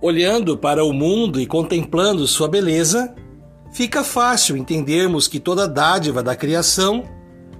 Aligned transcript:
Olhando 0.00 0.58
para 0.58 0.84
o 0.84 0.92
mundo 0.92 1.40
e 1.40 1.46
contemplando 1.46 2.26
sua 2.26 2.48
beleza, 2.48 3.14
fica 3.72 4.04
fácil 4.04 4.56
entendermos 4.56 5.26
que 5.26 5.40
toda 5.40 5.66
dádiva 5.66 6.22
da 6.22 6.36
criação 6.36 7.02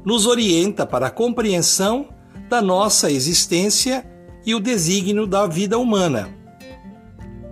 nos 0.04 0.26
orienta 0.26 0.84
para 0.84 1.06
a 1.06 1.10
compreensão 1.10 2.08
da 2.48 2.60
nossa 2.60 3.10
existência 3.10 4.06
e 4.44 4.54
o 4.54 4.60
desígnio 4.60 5.26
da 5.26 5.46
vida 5.46 5.78
humana. 5.78 6.28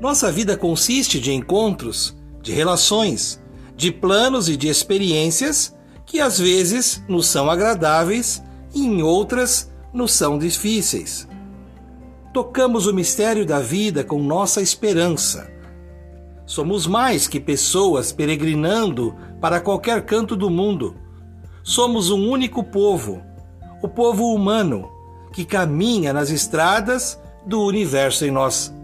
Nossa 0.00 0.30
vida 0.30 0.56
consiste 0.56 1.18
de 1.18 1.32
encontros, 1.32 2.14
de 2.42 2.52
relações, 2.52 3.42
de 3.76 3.90
planos 3.90 4.48
e 4.48 4.56
de 4.56 4.68
experiências 4.68 5.74
que 6.06 6.20
às 6.20 6.38
vezes 6.38 7.02
nos 7.08 7.26
são 7.26 7.50
agradáveis 7.50 8.42
e 8.74 8.84
em 8.84 9.02
outras 9.02 9.72
nos 9.92 10.12
são 10.12 10.38
difíceis. 10.38 11.26
Tocamos 12.34 12.88
o 12.88 12.92
mistério 12.92 13.46
da 13.46 13.60
vida 13.60 14.02
com 14.02 14.20
nossa 14.20 14.60
esperança. 14.60 15.48
Somos 16.44 16.84
mais 16.84 17.28
que 17.28 17.38
pessoas 17.38 18.10
peregrinando 18.10 19.14
para 19.40 19.60
qualquer 19.60 20.04
canto 20.04 20.34
do 20.34 20.50
mundo. 20.50 20.96
Somos 21.62 22.10
um 22.10 22.28
único 22.28 22.64
povo, 22.64 23.22
o 23.80 23.88
povo 23.88 24.34
humano, 24.34 24.90
que 25.32 25.44
caminha 25.44 26.12
nas 26.12 26.28
estradas 26.30 27.22
do 27.46 27.62
universo 27.62 28.24
em 28.24 28.32
nós. 28.32 28.74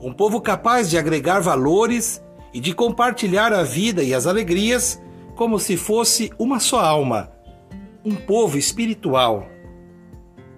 Um 0.00 0.14
povo 0.14 0.40
capaz 0.40 0.88
de 0.88 0.96
agregar 0.96 1.40
valores 1.40 2.24
e 2.50 2.60
de 2.60 2.72
compartilhar 2.72 3.52
a 3.52 3.62
vida 3.62 4.02
e 4.02 4.14
as 4.14 4.26
alegrias 4.26 4.98
como 5.36 5.58
se 5.58 5.76
fosse 5.76 6.32
uma 6.38 6.58
só 6.58 6.80
alma, 6.80 7.30
um 8.02 8.14
povo 8.14 8.56
espiritual. 8.56 9.53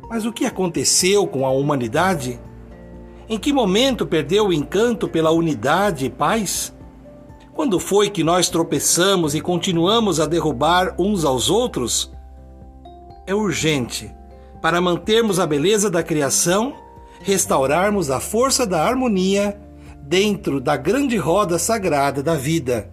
Mas 0.09 0.25
o 0.25 0.33
que 0.33 0.47
aconteceu 0.47 1.27
com 1.27 1.45
a 1.45 1.51
humanidade? 1.51 2.41
Em 3.29 3.39
que 3.39 3.53
momento 3.53 4.07
perdeu 4.07 4.47
o 4.47 4.53
encanto 4.53 5.09
pela 5.09 5.33
unidade 5.33 6.07
e 6.07 6.11
paz? 6.11 6.73
Quando 7.55 7.81
foi 7.81 8.09
que 8.09 8.23
nós 8.23 8.49
tropeçamos 8.49 9.35
e 9.35 9.41
continuamos 9.41 10.21
a 10.21 10.27
derrubar 10.27 10.95
uns 10.99 11.25
aos 11.25 11.51
outros? 11.51 12.13
É 13.27 13.35
urgente, 13.35 14.15
para 14.63 14.81
mantermos 14.81 15.41
a 15.41 15.47
beleza 15.47 15.91
da 15.91 16.03
criação, 16.03 16.75
restaurarmos 17.21 18.11
a 18.11 18.21
força 18.21 18.65
da 18.65 18.85
harmonia 18.85 19.59
dentro 20.03 20.61
da 20.61 20.77
grande 20.77 21.17
roda 21.17 21.59
sagrada 21.59 22.23
da 22.23 22.37
vida, 22.37 22.93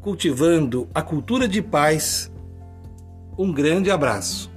cultivando 0.00 0.88
a 0.92 1.02
cultura 1.02 1.46
de 1.46 1.62
paz. 1.62 2.32
Um 3.38 3.52
grande 3.52 3.90
abraço. 3.90 4.55